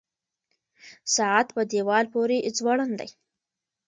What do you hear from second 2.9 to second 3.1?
دی.